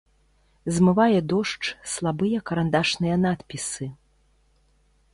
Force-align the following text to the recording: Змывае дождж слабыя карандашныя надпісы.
Змывае 0.77 1.19
дождж 1.33 1.65
слабыя 1.97 2.37
карандашныя 2.51 3.15
надпісы. 3.29 3.85